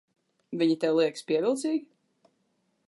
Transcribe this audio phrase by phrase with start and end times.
[0.61, 2.33] Viņa tev liekas pievilcīga?